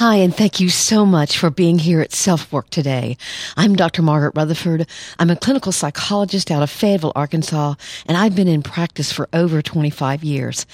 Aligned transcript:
Hi, 0.00 0.16
and 0.16 0.34
thank 0.34 0.60
you 0.60 0.70
so 0.70 1.04
much 1.04 1.36
for 1.36 1.50
being 1.50 1.78
here 1.78 2.00
at 2.00 2.10
Self 2.10 2.50
Work 2.50 2.70
today. 2.70 3.18
I'm 3.58 3.76
Dr. 3.76 4.00
Margaret 4.00 4.34
Rutherford. 4.34 4.86
I'm 5.18 5.28
a 5.28 5.36
clinical 5.36 5.72
psychologist 5.72 6.50
out 6.50 6.62
of 6.62 6.70
Fayetteville, 6.70 7.12
Arkansas, 7.14 7.74
and 8.06 8.16
I've 8.16 8.34
been 8.34 8.48
in 8.48 8.62
practice 8.62 9.12
for 9.12 9.28
over 9.34 9.60
25 9.60 10.24
years. 10.24 10.64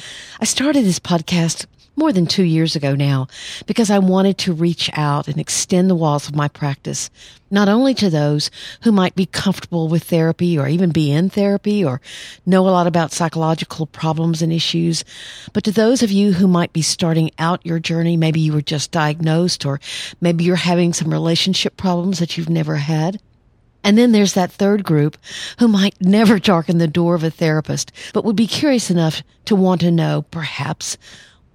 I 0.40 0.44
started 0.44 0.84
this 0.84 1.00
podcast 1.00 1.66
more 1.96 2.12
than 2.12 2.26
two 2.26 2.44
years 2.44 2.76
ago 2.76 2.94
now 2.94 3.26
because 3.66 3.90
I 3.90 3.98
wanted 3.98 4.38
to 4.38 4.52
reach 4.52 4.90
out 4.92 5.28
and 5.28 5.38
extend 5.38 5.88
the 5.88 5.94
walls 5.94 6.28
of 6.28 6.36
my 6.36 6.48
practice, 6.48 7.10
not 7.50 7.68
only 7.68 7.94
to 7.94 8.10
those 8.10 8.50
who 8.82 8.92
might 8.92 9.14
be 9.14 9.26
comfortable 9.26 9.88
with 9.88 10.04
therapy 10.04 10.58
or 10.58 10.68
even 10.68 10.90
be 10.90 11.10
in 11.10 11.30
therapy 11.30 11.84
or 11.84 12.00
know 12.44 12.68
a 12.68 12.70
lot 12.70 12.86
about 12.86 13.12
psychological 13.12 13.86
problems 13.86 14.42
and 14.42 14.52
issues, 14.52 15.04
but 15.52 15.64
to 15.64 15.72
those 15.72 16.02
of 16.02 16.10
you 16.10 16.32
who 16.32 16.46
might 16.46 16.72
be 16.72 16.82
starting 16.82 17.30
out 17.38 17.64
your 17.64 17.78
journey. 17.78 18.16
Maybe 18.16 18.40
you 18.40 18.52
were 18.52 18.62
just 18.62 18.90
diagnosed 18.90 19.64
or 19.64 19.80
maybe 20.20 20.44
you're 20.44 20.56
having 20.56 20.92
some 20.92 21.12
relationship 21.12 21.76
problems 21.76 22.18
that 22.18 22.36
you've 22.36 22.48
never 22.48 22.76
had. 22.76 23.20
And 23.84 23.96
then 23.96 24.12
there's 24.12 24.34
that 24.34 24.50
third 24.50 24.84
group 24.84 25.16
who 25.58 25.68
might 25.68 25.94
never 26.00 26.38
darken 26.38 26.78
the 26.78 26.88
door 26.88 27.14
of 27.14 27.22
a 27.22 27.30
therapist, 27.30 27.92
but 28.12 28.24
would 28.24 28.36
be 28.36 28.46
curious 28.46 28.90
enough 28.90 29.22
to 29.44 29.54
want 29.54 29.80
to 29.82 29.90
know, 29.90 30.22
perhaps, 30.30 30.98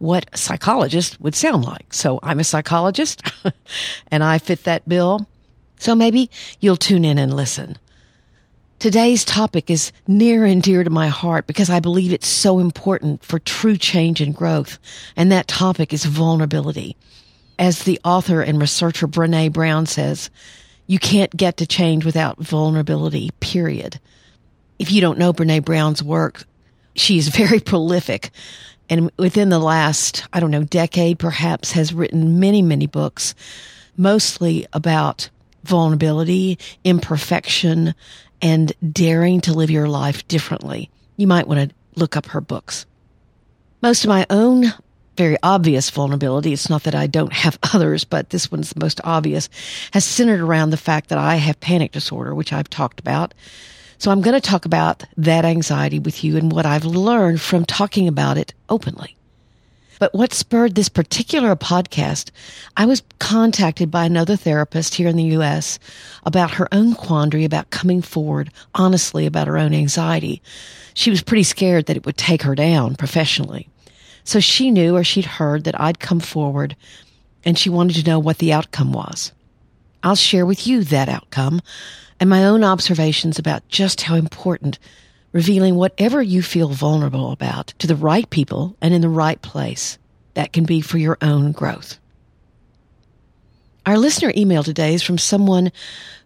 what 0.01 0.25
a 0.33 0.37
psychologist 0.37 1.21
would 1.21 1.35
sound 1.35 1.63
like. 1.63 1.93
So 1.93 2.19
I'm 2.23 2.39
a 2.39 2.43
psychologist 2.43 3.21
and 4.11 4.23
I 4.23 4.39
fit 4.39 4.63
that 4.63 4.89
bill. 4.89 5.27
So 5.77 5.93
maybe 5.93 6.31
you'll 6.59 6.75
tune 6.75 7.05
in 7.05 7.19
and 7.19 7.35
listen. 7.35 7.77
Today's 8.79 9.23
topic 9.23 9.69
is 9.69 9.91
near 10.07 10.43
and 10.43 10.63
dear 10.63 10.83
to 10.83 10.89
my 10.89 11.07
heart 11.07 11.45
because 11.45 11.69
I 11.69 11.79
believe 11.79 12.11
it's 12.11 12.27
so 12.27 12.57
important 12.57 13.23
for 13.23 13.37
true 13.37 13.77
change 13.77 14.21
and 14.21 14.35
growth. 14.35 14.79
And 15.15 15.31
that 15.31 15.47
topic 15.47 15.93
is 15.93 16.03
vulnerability. 16.03 16.97
As 17.59 17.83
the 17.83 17.99
author 18.03 18.41
and 18.41 18.59
researcher 18.59 19.07
Brené 19.07 19.53
Brown 19.53 19.85
says, 19.85 20.31
you 20.87 20.97
can't 20.97 21.37
get 21.37 21.57
to 21.57 21.67
change 21.67 22.05
without 22.05 22.39
vulnerability, 22.39 23.29
period. 23.39 23.99
If 24.79 24.91
you 24.91 24.99
don't 24.99 25.19
know 25.19 25.31
Brené 25.31 25.63
Brown's 25.63 26.01
work, 26.01 26.43
she 26.95 27.19
is 27.19 27.27
very 27.27 27.59
prolific 27.71 28.31
and 28.91 29.09
within 29.17 29.47
the 29.47 29.57
last, 29.57 30.27
I 30.33 30.41
don't 30.41 30.51
know, 30.51 30.65
decade 30.65 31.17
perhaps 31.17 31.71
has 31.71 31.93
written 31.93 32.41
many, 32.41 32.61
many 32.61 32.87
books, 32.87 33.33
mostly 33.95 34.67
about 34.73 35.29
vulnerability, 35.63 36.59
imperfection, 36.83 37.95
and 38.41 38.73
daring 38.91 39.39
to 39.41 39.53
live 39.53 39.71
your 39.71 39.87
life 39.87 40.27
differently. 40.27 40.89
You 41.15 41.25
might 41.25 41.47
want 41.47 41.69
to 41.69 41.75
look 41.95 42.17
up 42.17 42.25
her 42.27 42.41
books. 42.41 42.85
Most 43.81 44.03
of 44.03 44.09
my 44.09 44.27
own 44.29 44.73
very 45.15 45.37
obvious 45.43 45.89
vulnerability, 45.89 46.51
it's 46.51 46.69
not 46.69 46.83
that 46.83 46.95
I 46.95 47.07
don't 47.07 47.33
have 47.33 47.59
others, 47.73 48.03
but 48.03 48.29
this 48.29 48.51
one's 48.51 48.71
the 48.71 48.79
most 48.81 48.99
obvious, 49.05 49.49
has 49.93 50.03
centered 50.03 50.41
around 50.41 50.71
the 50.71 50.77
fact 50.77 51.09
that 51.09 51.17
I 51.17 51.35
have 51.35 51.59
panic 51.61 51.93
disorder, 51.93 52.35
which 52.35 52.51
I've 52.51 52.69
talked 52.69 52.99
about. 52.99 53.33
So 54.01 54.09
I'm 54.09 54.21
going 54.21 54.33
to 54.33 54.41
talk 54.41 54.65
about 54.65 55.03
that 55.15 55.45
anxiety 55.45 55.99
with 55.99 56.23
you 56.23 56.35
and 56.35 56.51
what 56.51 56.65
I've 56.65 56.85
learned 56.85 57.39
from 57.39 57.65
talking 57.65 58.07
about 58.07 58.35
it 58.35 58.51
openly. 58.67 59.15
But 59.99 60.15
what 60.15 60.33
spurred 60.33 60.73
this 60.73 60.89
particular 60.89 61.55
podcast, 61.55 62.31
I 62.75 62.87
was 62.87 63.03
contacted 63.19 63.91
by 63.91 64.05
another 64.05 64.35
therapist 64.35 64.95
here 64.95 65.07
in 65.07 65.17
the 65.17 65.35
U.S. 65.35 65.77
about 66.25 66.55
her 66.55 66.67
own 66.71 66.95
quandary 66.95 67.45
about 67.45 67.69
coming 67.69 68.01
forward 68.01 68.51
honestly 68.73 69.27
about 69.27 69.45
her 69.45 69.59
own 69.59 69.71
anxiety. 69.71 70.41
She 70.95 71.11
was 71.11 71.21
pretty 71.21 71.43
scared 71.43 71.85
that 71.85 71.97
it 71.97 72.07
would 72.07 72.17
take 72.17 72.41
her 72.41 72.55
down 72.55 72.95
professionally. 72.95 73.69
So 74.23 74.39
she 74.39 74.71
knew 74.71 74.95
or 74.95 75.03
she'd 75.03 75.25
heard 75.25 75.63
that 75.65 75.79
I'd 75.79 75.99
come 75.99 76.21
forward 76.21 76.75
and 77.45 77.55
she 77.55 77.69
wanted 77.69 77.97
to 77.97 78.09
know 78.09 78.17
what 78.17 78.39
the 78.39 78.51
outcome 78.51 78.93
was. 78.93 79.31
I'll 80.01 80.15
share 80.15 80.47
with 80.47 80.65
you 80.65 80.83
that 80.85 81.07
outcome 81.07 81.61
and 82.21 82.29
my 82.29 82.45
own 82.45 82.63
observations 82.63 83.39
about 83.39 83.67
just 83.67 84.01
how 84.01 84.15
important 84.15 84.77
revealing 85.31 85.75
whatever 85.75 86.21
you 86.21 86.43
feel 86.43 86.69
vulnerable 86.69 87.31
about 87.31 87.73
to 87.79 87.87
the 87.87 87.95
right 87.95 88.29
people 88.29 88.77
and 88.79 88.93
in 88.93 89.01
the 89.01 89.09
right 89.09 89.41
place 89.41 89.97
that 90.35 90.53
can 90.53 90.63
be 90.63 90.81
for 90.81 90.99
your 90.99 91.17
own 91.21 91.51
growth. 91.51 91.97
Our 93.87 93.97
listener 93.97 94.31
email 94.37 94.61
today 94.61 94.93
is 94.93 95.01
from 95.01 95.17
someone 95.17 95.71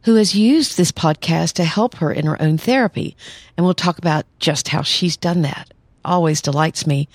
who 0.03 0.15
has 0.15 0.35
used 0.35 0.75
this 0.75 0.91
podcast 0.91 1.53
to 1.53 1.63
help 1.63 1.95
her 1.95 2.11
in 2.11 2.25
her 2.25 2.39
own 2.41 2.57
therapy, 2.57 3.15
and 3.55 3.65
we'll 3.65 3.73
talk 3.73 3.97
about 3.97 4.25
just 4.39 4.67
how 4.67 4.81
she's 4.81 5.15
done 5.15 5.43
that. 5.43 5.73
Always 6.03 6.41
delights 6.41 6.85
me 6.85 7.07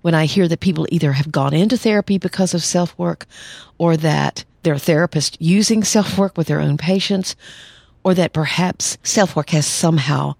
when 0.00 0.14
I 0.14 0.24
hear 0.24 0.48
that 0.48 0.60
people 0.60 0.86
either 0.90 1.12
have 1.12 1.30
gone 1.30 1.52
into 1.52 1.76
therapy 1.76 2.16
because 2.16 2.54
of 2.54 2.64
self 2.64 2.98
work 2.98 3.26
or 3.76 3.98
that 3.98 4.46
their 4.62 4.78
therapist 4.78 5.36
using 5.42 5.84
self 5.84 6.16
work 6.16 6.38
with 6.38 6.46
their 6.46 6.60
own 6.60 6.78
patients 6.78 7.36
or 8.08 8.14
that 8.14 8.32
perhaps 8.32 8.96
self 9.02 9.36
work 9.36 9.50
has 9.50 9.66
somehow 9.66 10.34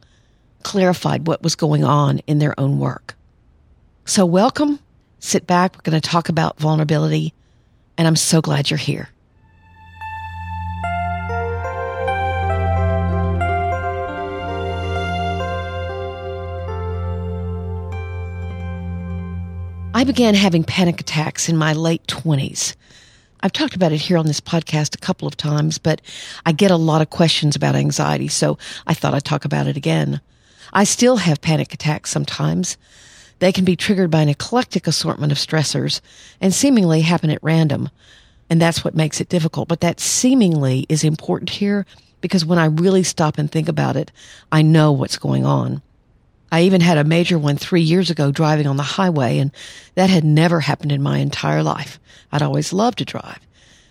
clarified 0.63 1.27
what 1.27 1.43
was 1.43 1.55
going 1.55 1.85
on 1.85 2.19
in 2.21 2.39
their 2.39 2.59
own 2.59 2.79
work. 2.79 3.15
So, 4.07 4.25
welcome. 4.25 4.79
Sit 5.19 5.47
back. 5.47 5.77
We're 5.77 5.91
going 5.91 6.01
to 6.01 6.09
talk 6.09 6.31
about 6.31 6.59
vulnerability, 6.59 7.35
and 7.99 8.09
I'm 8.09 8.17
so 8.17 8.41
glad 8.41 8.71
you're 8.71 8.79
here. 8.79 9.11
I 19.93 20.05
began 20.05 20.35
having 20.35 20.65
panic 20.65 21.03
attacks 21.03 21.51
in 21.51 21.59
my 21.59 21.75
late 21.75 22.07
20s. 22.07 22.77
I've 23.41 23.53
talked 23.53 23.77
about 23.77 23.93
it 23.93 23.99
here 24.01 24.17
on 24.17 24.27
this 24.27 24.41
podcast 24.41 24.95
a 24.95 24.99
couple 24.99 25.29
of 25.29 25.37
times, 25.37 25.79
but 25.79 26.01
I 26.45 26.53
get 26.53 26.71
a 26.71 26.77
lot 26.77 27.03
of 27.03 27.11
questions 27.11 27.55
about 27.55 27.77
anxiety, 27.77 28.29
so 28.29 28.59
I 28.87 28.95
thought 28.95 29.15
I'd 29.15 29.25
talk 29.25 29.45
about 29.45 29.67
it 29.67 29.77
again. 29.77 30.21
I 30.73 30.85
still 30.85 31.19
have 31.19 31.41
panic 31.41 31.73
attacks 31.73 32.11
sometimes. 32.11 32.77
They 33.39 33.53
can 33.53 33.65
be 33.65 33.77
triggered 33.77 34.11
by 34.11 34.23
an 34.23 34.29
eclectic 34.29 34.87
assortment 34.87 35.33
of 35.33 35.39
stressors 35.39 36.01
and 36.41 36.53
seemingly 36.53 37.03
happen 37.03 37.31
at 37.31 37.43
random. 37.43 37.91
And 38.51 38.61
that's 38.61 38.85
what 38.85 38.95
makes 38.95 39.21
it 39.21 39.29
difficult. 39.29 39.69
But 39.69 39.81
that 39.81 40.01
seemingly 40.01 40.87
is 40.89 41.05
important 41.05 41.51
here 41.51 41.87
because 42.21 42.45
when 42.45 42.59
I 42.59 42.67
really 42.67 43.03
stop 43.03 43.39
and 43.39 43.51
think 43.51 43.69
about 43.69 43.97
it, 43.97 44.11
I 44.51 44.63
know 44.63 44.91
what's 44.91 45.19
going 45.19 45.47
on. 45.47 45.83
I 46.51 46.63
even 46.63 46.81
had 46.81 46.99
a 46.99 47.05
major 47.05 47.39
one 47.39 47.57
three 47.57 47.83
years 47.83 48.11
ago 48.11 48.33
driving 48.33 48.67
on 48.67 48.77
the 48.77 48.83
highway, 48.83 49.39
and 49.39 49.53
that 49.95 50.11
had 50.11 50.25
never 50.25 50.61
happened 50.61 50.93
in 50.93 51.03
my 51.03 51.19
entire 51.19 51.63
life. 51.63 52.01
I'd 52.33 52.43
always 52.43 52.73
loved 52.73 52.99
to 52.99 53.05
drive. 53.05 53.41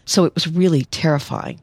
So 0.05 0.25
it 0.25 0.33
was 0.33 0.47
really 0.47 0.85
terrifying. 0.85 1.59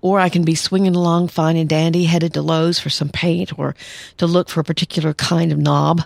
Or 0.00 0.20
I 0.20 0.28
can 0.28 0.44
be 0.44 0.54
swinging 0.54 0.94
along 0.94 1.28
fine 1.28 1.56
and 1.56 1.68
dandy, 1.68 2.04
headed 2.04 2.34
to 2.34 2.42
Lowe's 2.42 2.78
for 2.78 2.90
some 2.90 3.08
paint 3.08 3.58
or 3.58 3.74
to 4.16 4.26
look 4.26 4.48
for 4.48 4.60
a 4.60 4.64
particular 4.64 5.12
kind 5.12 5.52
of 5.52 5.58
knob. 5.58 6.02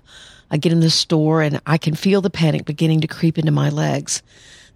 I 0.51 0.57
get 0.57 0.73
in 0.73 0.81
the 0.81 0.91
store 0.91 1.43
and 1.43 1.61
I 1.67 1.79
can 1.79 1.95
feel 1.95 2.21
the 2.21 2.31
panic 2.31 2.65
beginning 2.65 3.01
to 3.03 3.07
creep 3.07 3.39
into 3.39 3.53
my 3.53 3.69
legs. 3.69 4.23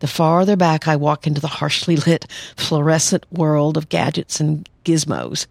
The 0.01 0.07
farther 0.07 0.57
back 0.57 0.87
I 0.87 0.97
walk 0.97 1.27
into 1.27 1.41
the 1.41 1.49
harshly 1.49 1.97
lit, 1.97 2.27
fluorescent 2.57 3.25
world 3.33 3.77
of 3.77 3.89
gadgets 3.89 4.41
and 4.41 4.69
gizmos. 4.85 5.47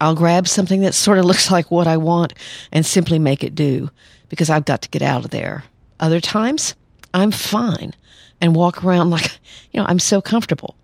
I'll 0.00 0.14
grab 0.14 0.46
something 0.48 0.80
that 0.82 0.94
sort 0.94 1.18
of 1.18 1.24
looks 1.26 1.50
like 1.50 1.70
what 1.70 1.86
I 1.86 1.96
want 1.96 2.34
and 2.72 2.84
simply 2.84 3.18
make 3.18 3.42
it 3.42 3.54
do 3.54 3.90
because 4.28 4.50
I've 4.50 4.64
got 4.64 4.82
to 4.82 4.88
get 4.88 5.02
out 5.02 5.24
of 5.24 5.30
there. 5.30 5.64
Other 6.00 6.20
times, 6.20 6.74
I'm 7.14 7.30
fine 7.30 7.94
and 8.40 8.54
walk 8.54 8.84
around 8.84 9.10
like, 9.10 9.38
you 9.72 9.80
know, 9.80 9.86
I'm 9.88 9.98
so 9.98 10.20
comfortable 10.20 10.76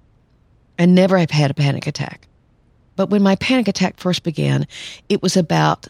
and 0.79 0.95
never 0.95 1.19
have 1.19 1.31
had 1.31 1.51
a 1.51 1.55
panic 1.55 1.87
attack. 1.87 2.27
But 2.97 3.11
when 3.11 3.23
my 3.23 3.37
panic 3.37 3.69
attack 3.69 3.99
first 3.99 4.23
began, 4.23 4.67
it 5.09 5.23
was 5.23 5.37
about 5.37 5.87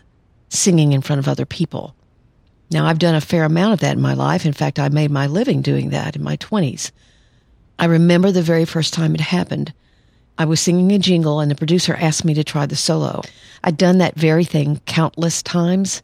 singing 0.48 0.92
in 0.92 1.00
front 1.00 1.18
of 1.18 1.28
other 1.28 1.46
people. 1.46 1.94
Now, 2.70 2.86
I've 2.86 2.98
done 2.98 3.14
a 3.14 3.20
fair 3.20 3.44
amount 3.44 3.74
of 3.74 3.80
that 3.80 3.96
in 3.96 4.02
my 4.02 4.14
life. 4.14 4.46
In 4.46 4.52
fact, 4.52 4.78
I 4.78 4.88
made 4.88 5.10
my 5.10 5.26
living 5.26 5.62
doing 5.62 5.90
that 5.90 6.16
in 6.16 6.22
my 6.22 6.36
20s. 6.38 6.90
I 7.78 7.86
remember 7.86 8.30
the 8.30 8.42
very 8.42 8.64
first 8.64 8.94
time 8.94 9.14
it 9.14 9.20
happened. 9.20 9.72
I 10.38 10.44
was 10.44 10.60
singing 10.60 10.92
a 10.92 10.98
jingle 10.98 11.40
and 11.40 11.50
the 11.50 11.54
producer 11.54 11.94
asked 11.94 12.24
me 12.24 12.34
to 12.34 12.44
try 12.44 12.66
the 12.66 12.76
solo. 12.76 13.22
I'd 13.64 13.76
done 13.76 13.98
that 13.98 14.14
very 14.14 14.44
thing 14.44 14.80
countless 14.86 15.42
times. 15.42 16.02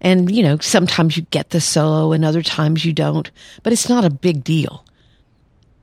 And, 0.00 0.34
you 0.34 0.42
know, 0.42 0.58
sometimes 0.58 1.16
you 1.16 1.24
get 1.30 1.50
the 1.50 1.60
solo 1.60 2.12
and 2.12 2.24
other 2.24 2.42
times 2.42 2.84
you 2.84 2.92
don't, 2.92 3.30
but 3.62 3.72
it's 3.72 3.88
not 3.88 4.04
a 4.04 4.10
big 4.10 4.44
deal. 4.44 4.84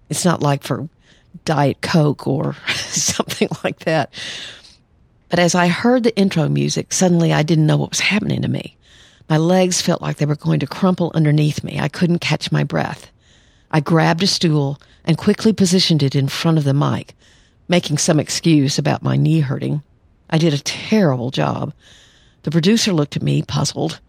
It's 0.10 0.26
not 0.26 0.42
like 0.42 0.64
for 0.64 0.88
Diet 1.46 1.82
Coke 1.82 2.28
or 2.28 2.56
something 2.68 3.50
like 3.64 3.80
that. 3.80 4.14
But 5.30 5.40
as 5.40 5.56
I 5.56 5.68
heard 5.68 6.04
the 6.04 6.18
intro 6.18 6.48
music, 6.48 6.94
suddenly 6.94 7.34
I 7.34 7.44
didn't 7.44 7.68
know 7.68 7.78
what 7.78 7.90
was 7.90 8.00
happening 8.00 8.42
to 8.42 8.48
me. 8.48 8.78
My 9.30 9.38
legs 9.38 9.82
felt 9.82 10.02
like 10.02 10.18
they 10.18 10.26
were 10.26 10.36
going 10.36 10.62
to 10.62 10.68
crumple 10.68 11.12
underneath 11.14 11.64
me. 11.64 11.80
I 11.80 11.90
couldn't 11.90 12.20
catch 12.20 12.52
my 12.52 12.64
breath. 12.64 13.12
I 13.72 13.82
grabbed 13.82 14.24
a 14.24 14.28
stool 14.28 14.80
and 15.04 15.18
quickly 15.18 15.52
positioned 15.52 16.02
it 16.02 16.16
in 16.16 16.30
front 16.30 16.58
of 16.58 16.64
the 16.64 16.74
mic, 16.74 17.14
making 17.68 17.98
some 17.98 18.20
excuse 18.20 18.78
about 18.78 19.04
my 19.04 19.18
knee 19.18 19.42
hurting. 19.42 19.82
I 20.30 20.38
did 20.38 20.54
a 20.54 20.60
terrible 20.60 21.32
job. 21.32 21.74
The 22.44 22.52
producer 22.52 22.94
looked 22.94 23.16
at 23.16 23.24
me, 23.24 23.42
puzzled. 23.42 24.00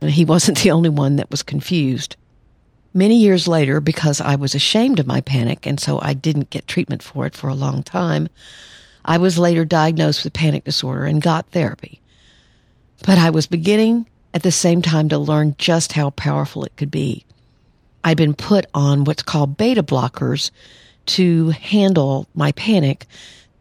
and 0.00 0.10
He 0.10 0.24
wasn't 0.24 0.58
the 0.58 0.70
only 0.70 0.88
one 0.88 1.16
that 1.16 1.30
was 1.30 1.42
confused. 1.42 2.16
Many 2.94 3.16
years 3.16 3.46
later, 3.46 3.80
because 3.80 4.20
I 4.20 4.34
was 4.34 4.54
ashamed 4.54 4.98
of 4.98 5.06
my 5.06 5.20
panic 5.20 5.66
and 5.66 5.78
so 5.78 6.00
I 6.00 6.14
didn't 6.14 6.50
get 6.50 6.66
treatment 6.66 7.02
for 7.02 7.26
it 7.26 7.34
for 7.34 7.48
a 7.48 7.54
long 7.54 7.82
time, 7.82 8.28
I 9.04 9.18
was 9.18 9.38
later 9.38 9.64
diagnosed 9.64 10.24
with 10.24 10.32
panic 10.32 10.64
disorder 10.64 11.04
and 11.04 11.22
got 11.22 11.46
therapy. 11.50 12.00
But 13.06 13.18
I 13.18 13.30
was 13.30 13.46
beginning 13.46 14.06
at 14.34 14.42
the 14.42 14.50
same 14.52 14.82
time 14.82 15.08
to 15.10 15.18
learn 15.18 15.54
just 15.58 15.92
how 15.92 16.10
powerful 16.10 16.64
it 16.64 16.76
could 16.76 16.90
be. 16.90 17.24
I'd 18.02 18.16
been 18.16 18.34
put 18.34 18.66
on 18.74 19.04
what's 19.04 19.22
called 19.22 19.56
beta 19.56 19.82
blockers 19.82 20.50
to 21.08 21.50
handle 21.50 22.26
my 22.34 22.52
panic. 22.52 23.06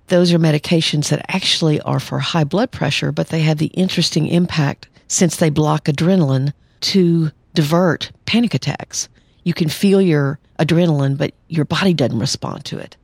Those 0.07 0.31
are 0.33 0.39
medications 0.39 1.09
that 1.09 1.25
actually 1.33 1.81
are 1.81 1.99
for 1.99 2.19
high 2.19 2.43
blood 2.43 2.71
pressure, 2.71 3.11
but 3.11 3.29
they 3.29 3.41
have 3.41 3.57
the 3.57 3.67
interesting 3.67 4.27
impact 4.27 4.87
since 5.07 5.37
they 5.37 5.49
block 5.49 5.85
adrenaline 5.85 6.53
to 6.81 7.31
divert 7.53 8.11
panic 8.25 8.53
attacks. 8.53 9.09
You 9.43 9.53
can 9.53 9.69
feel 9.69 10.01
your 10.01 10.39
adrenaline, 10.59 11.17
but 11.17 11.33
your 11.47 11.65
body 11.65 11.93
doesn't 11.93 12.19
respond 12.19 12.65
to 12.65 12.77
it. 12.77 12.97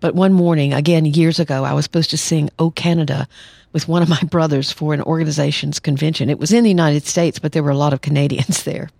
But 0.00 0.14
one 0.14 0.32
morning, 0.32 0.74
again, 0.74 1.06
years 1.06 1.40
ago, 1.40 1.64
I 1.64 1.72
was 1.72 1.84
supposed 1.84 2.10
to 2.10 2.18
sing 2.18 2.50
O 2.58 2.70
Canada 2.70 3.26
with 3.72 3.88
one 3.88 4.02
of 4.02 4.08
my 4.08 4.20
brothers 4.30 4.70
for 4.70 4.92
an 4.92 5.00
organization's 5.02 5.80
convention. 5.80 6.28
It 6.28 6.38
was 6.38 6.52
in 6.52 6.64
the 6.64 6.70
United 6.70 7.06
States, 7.06 7.38
but 7.38 7.52
there 7.52 7.62
were 7.62 7.70
a 7.70 7.76
lot 7.76 7.92
of 7.92 8.00
Canadians 8.00 8.62
there. 8.64 8.90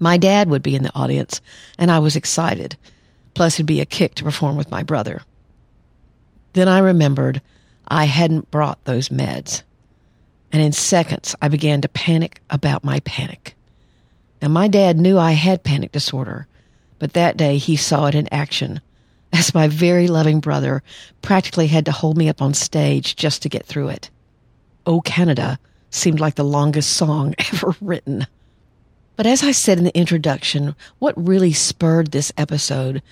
My 0.00 0.16
dad 0.16 0.48
would 0.48 0.62
be 0.62 0.74
in 0.74 0.82
the 0.82 0.94
audience, 0.94 1.40
and 1.78 1.90
I 1.90 1.98
was 1.98 2.16
excited. 2.16 2.76
Plus, 3.38 3.54
it'd 3.54 3.66
be 3.66 3.80
a 3.80 3.86
kick 3.86 4.16
to 4.16 4.24
perform 4.24 4.56
with 4.56 4.72
my 4.72 4.82
brother. 4.82 5.22
Then 6.54 6.66
I 6.66 6.80
remembered 6.80 7.40
I 7.86 8.06
hadn't 8.06 8.50
brought 8.50 8.82
those 8.82 9.10
meds. 9.10 9.62
And 10.50 10.60
in 10.60 10.72
seconds, 10.72 11.36
I 11.40 11.46
began 11.46 11.80
to 11.82 11.88
panic 11.88 12.40
about 12.50 12.82
my 12.82 12.98
panic. 12.98 13.54
Now, 14.42 14.48
my 14.48 14.66
dad 14.66 14.98
knew 14.98 15.18
I 15.18 15.32
had 15.34 15.62
panic 15.62 15.92
disorder, 15.92 16.48
but 16.98 17.12
that 17.12 17.36
day 17.36 17.58
he 17.58 17.76
saw 17.76 18.06
it 18.06 18.16
in 18.16 18.26
action 18.34 18.80
as 19.32 19.54
my 19.54 19.68
very 19.68 20.08
loving 20.08 20.40
brother 20.40 20.82
practically 21.22 21.68
had 21.68 21.84
to 21.84 21.92
hold 21.92 22.18
me 22.18 22.28
up 22.28 22.42
on 22.42 22.54
stage 22.54 23.14
just 23.14 23.42
to 23.42 23.48
get 23.48 23.66
through 23.66 23.90
it. 23.90 24.10
Oh 24.84 25.00
Canada 25.00 25.60
seemed 25.90 26.18
like 26.18 26.34
the 26.34 26.42
longest 26.42 26.90
song 26.90 27.36
ever 27.52 27.76
written. 27.80 28.26
But 29.18 29.26
as 29.26 29.42
I 29.42 29.50
said 29.50 29.78
in 29.78 29.84
the 29.84 29.98
introduction, 29.98 30.76
what 31.00 31.26
really 31.26 31.52
spurred 31.52 32.12
this 32.12 32.30
episode 32.36 33.02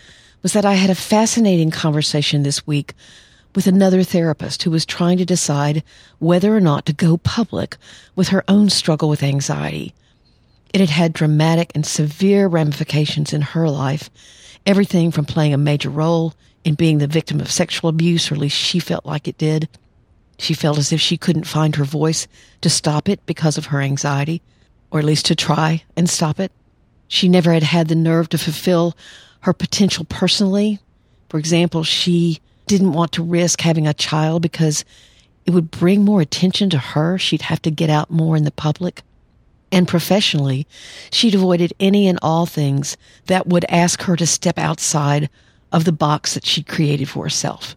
was 0.41 0.53
that 0.53 0.64
I 0.64 0.75
had 0.75 0.88
a 0.88 0.94
fascinating 0.94 1.73
conversation 1.73 2.44
this 2.44 2.64
week 2.64 2.94
with 3.56 3.67
another 3.67 4.05
therapist 4.05 4.62
who 4.62 4.70
was 4.70 4.87
trying 4.87 5.19
to 5.19 5.25
decide 5.25 5.82
whether 6.20 6.56
or 6.56 6.61
not 6.61 6.87
to 6.87 6.93
go 6.93 7.17
public 7.17 7.76
with 8.14 8.29
her 8.29 8.44
own 8.47 8.70
struggle 8.70 9.08
with 9.08 9.25
anxiety. 9.25 9.94
It 10.73 10.79
had 10.79 10.91
had 10.91 11.12
dramatic 11.12 11.73
and 11.75 11.85
severe 11.85 12.47
ramifications 12.47 13.32
in 13.32 13.41
her 13.41 13.69
life, 13.69 14.09
everything 14.64 15.11
from 15.11 15.25
playing 15.25 15.55
a 15.55 15.59
major 15.59 15.91
role 15.91 16.35
in 16.62 16.76
being 16.76 16.99
the 16.99 17.09
victim 17.09 17.41
of 17.41 17.50
sexual 17.50 17.91
abuse, 17.91 18.31
or 18.31 18.37
at 18.37 18.41
least 18.41 18.56
she 18.56 18.79
felt 18.79 19.05
like 19.05 19.26
it 19.26 19.38
did, 19.38 19.69
she 20.38 20.55
felt 20.55 20.79
as 20.79 20.93
if 20.93 21.00
she 21.00 21.17
couldn't 21.17 21.49
find 21.49 21.75
her 21.75 21.85
voice 21.85 22.29
to 22.61 22.70
stop 22.70 23.09
it 23.09 23.26
because 23.26 23.59
of 23.59 23.67
her 23.67 23.81
anxiety, 23.81 24.41
or 24.96 25.00
at 25.00 25.04
least 25.04 25.26
to 25.26 25.34
try 25.34 25.84
and 25.94 26.08
stop 26.08 26.40
it. 26.40 26.50
She 27.06 27.28
never 27.28 27.52
had 27.52 27.62
had 27.62 27.88
the 27.88 27.94
nerve 27.94 28.31
to 28.31 28.38
fulfill 28.38 28.96
her 29.40 29.52
potential 29.52 30.06
personally. 30.06 30.81
For 31.28 31.38
example, 31.38 31.84
she 31.84 32.40
didn't 32.66 32.94
want 32.94 33.12
to 33.12 33.22
risk 33.22 33.60
having 33.60 33.87
a 33.87 33.93
child 33.93 34.40
because 34.40 34.87
it 35.44 35.50
would 35.50 35.70
bring 35.70 36.02
more 36.02 36.22
attention 36.22 36.70
to 36.70 36.78
her. 36.78 37.19
She'd 37.19 37.43
have 37.43 37.60
to 37.62 37.70
get 37.70 37.90
out 37.90 38.10
more 38.10 38.37
in 38.37 38.44
the 38.44 38.50
public. 38.50 39.02
And 39.70 39.87
professionally, 39.87 40.66
she'd 41.12 41.34
avoided 41.34 41.75
any 41.78 42.08
and 42.08 42.19
all 42.22 42.46
things 42.46 42.96
that 43.26 43.46
would 43.46 43.66
ask 43.69 44.02
her 44.02 44.16
to 44.16 44.26
step 44.26 44.58
outside 44.58 45.28
of 45.72 45.84
the 45.84 45.92
box 45.92 46.32
that 46.32 46.46
she'd 46.46 46.66
created 46.66 47.10
for 47.10 47.25
herself. 47.25 47.76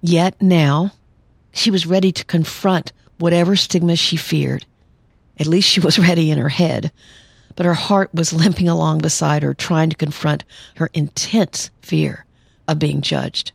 Yet 0.00 0.40
now, 0.40 0.92
she 1.52 1.72
was 1.72 1.86
ready 1.86 2.12
to 2.12 2.24
confront 2.24 2.92
whatever 3.18 3.56
stigma 3.56 3.96
she 3.96 4.16
feared. 4.16 4.64
At 5.42 5.48
least 5.48 5.68
she 5.68 5.80
was 5.80 5.98
ready 6.08 6.30
in 6.30 6.38
her 6.38 6.48
head, 6.48 6.92
but 7.56 7.66
her 7.66 7.74
heart 7.74 8.14
was 8.14 8.32
limping 8.32 8.68
along 8.68 8.98
beside 8.98 9.42
her, 9.42 9.54
trying 9.54 9.90
to 9.90 9.96
confront 9.96 10.44
her 10.76 10.88
intense 10.94 11.70
fear 11.82 12.24
of 12.68 12.78
being 12.78 13.00
judged. 13.00 13.50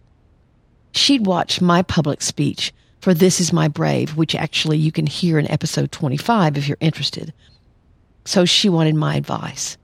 She'd 0.92 1.26
watched 1.26 1.62
my 1.62 1.82
public 1.82 2.22
speech 2.22 2.74
for 3.00 3.14
This 3.14 3.40
Is 3.40 3.54
My 3.54 3.70
Brave, 3.70 4.18
which 4.18 4.36
actually 4.36 4.78
you 4.78 4.92
can 4.92 5.08
hear 5.08 5.40
in 5.40 5.50
episode 5.50 5.94
25 5.94 6.58
if 6.58 6.68
you're 6.68 6.78
interested. 6.82 7.34
So 8.26 8.44
she 8.44 8.68
wanted 8.68 8.96
my 8.96 9.16
advice. 9.16 9.78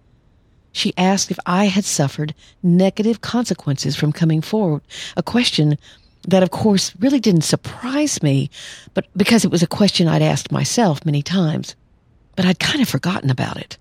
She 0.74 0.94
asked 0.98 1.32
if 1.32 1.40
I 1.46 1.66
had 1.66 1.86
suffered 1.86 2.36
negative 2.62 3.22
consequences 3.22 3.96
from 3.96 4.12
coming 4.12 4.42
forward, 4.42 4.82
a 5.16 5.24
question 5.24 5.78
that 6.28 6.44
of 6.44 6.52
course 6.52 6.94
really 7.00 7.22
didn't 7.22 7.44
surprise 7.44 8.22
me, 8.22 8.50
but 8.94 9.08
because 9.16 9.46
it 9.46 9.52
was 9.52 9.64
a 9.64 9.68
question 9.68 10.10
I'd 10.10 10.22
asked 10.22 10.52
myself 10.52 11.06
many 11.06 11.22
times, 11.22 11.76
but 12.36 12.46
I'd 12.46 12.60
kind 12.60 12.82
of 12.82 12.90
forgotten 12.90 13.30
about 13.30 13.58
it. 13.58 13.78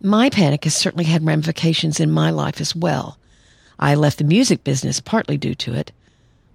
My 0.00 0.30
panic 0.30 0.64
has 0.64 0.74
certainly 0.74 1.04
had 1.04 1.24
ramifications 1.24 2.00
in 2.00 2.10
my 2.10 2.30
life 2.30 2.60
as 2.60 2.74
well. 2.74 3.18
I 3.78 3.94
left 3.94 4.18
the 4.18 4.24
music 4.24 4.64
business 4.64 5.00
partly 5.00 5.36
due 5.36 5.54
to 5.56 5.74
it. 5.74 5.92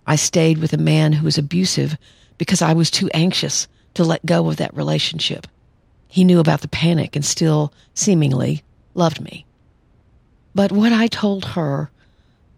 I 0.05 0.15
stayed 0.15 0.57
with 0.57 0.73
a 0.73 0.77
man 0.77 1.13
who 1.13 1.25
was 1.25 1.37
abusive 1.37 1.97
because 2.37 2.61
I 2.61 2.73
was 2.73 2.91
too 2.91 3.09
anxious 3.13 3.67
to 3.93 4.03
let 4.03 4.25
go 4.25 4.49
of 4.49 4.57
that 4.57 4.75
relationship. 4.75 5.47
He 6.07 6.23
knew 6.23 6.39
about 6.39 6.61
the 6.61 6.67
panic 6.67 7.15
and 7.15 7.25
still, 7.25 7.73
seemingly, 7.93 8.63
loved 8.93 9.21
me. 9.21 9.45
But 10.53 10.71
what 10.71 10.91
I 10.91 11.07
told 11.07 11.45
her 11.45 11.91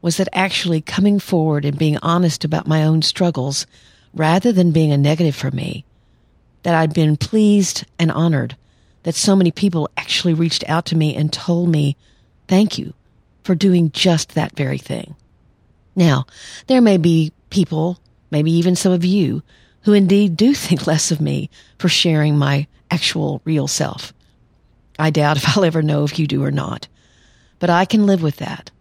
was 0.02 0.18
that 0.18 0.30
actually 0.32 0.82
coming 0.82 1.20
forward 1.20 1.66
and 1.66 1.78
being 1.78 1.98
honest 2.02 2.46
about 2.46 2.68
my 2.68 2.84
own 2.84 3.02
struggles, 3.02 3.68
rather 4.14 4.52
than 4.52 4.72
being 4.72 4.92
a 4.92 4.98
negative 4.98 5.36
for 5.36 5.52
me, 5.52 5.86
that 6.64 6.76
I'd 6.76 6.94
been 6.94 7.18
pleased 7.18 7.86
and 7.98 8.12
honored 8.12 8.56
that 9.04 9.16
so 9.16 9.36
many 9.36 9.52
people 9.52 9.90
actually 9.98 10.34
reached 10.34 10.68
out 10.68 10.86
to 10.88 10.98
me 10.98 11.16
and 11.16 11.32
told 11.32 11.70
me, 11.70 11.96
thank 12.48 12.78
you 12.78 12.94
for 13.44 13.56
doing 13.56 13.92
just 13.92 14.36
that 14.36 14.56
very 14.56 14.78
thing. 14.78 15.16
Now, 15.96 16.26
there 16.68 16.82
may 16.82 16.98
be 16.98 17.32
people, 17.50 18.00
maybe 18.32 18.52
even 18.52 18.76
some 18.76 18.92
of 18.92 19.06
you, 19.06 19.42
who 19.84 19.94
indeed 19.94 20.36
do 20.38 20.54
think 20.56 20.86
less 20.86 21.12
of 21.12 21.22
me 21.22 21.50
for 21.78 21.90
sharing 21.90 22.38
my 22.38 22.68
actual 22.92 23.42
real 23.46 23.68
self. 23.68 24.14
I 24.98 25.10
doubt 25.10 25.38
if 25.38 25.58
I'll 25.58 25.64
ever 25.64 25.82
know 25.82 26.04
if 26.04 26.20
you 26.20 26.28
do 26.28 26.44
or 26.44 26.52
not. 26.52 26.88
But 27.60 27.70
I 27.70 27.86
can 27.86 28.06
live 28.06 28.22
with 28.22 28.38
that. 28.38 28.72